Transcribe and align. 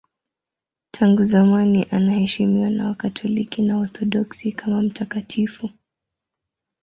Tangu 0.91 1.23
zamani 1.23 1.87
anaheshimiwa 1.91 2.69
na 2.69 2.87
Wakatoliki 2.87 3.61
na 3.61 3.77
Waorthodoksi 3.77 4.51
kama 4.51 4.81
mtakatifu. 4.81 5.69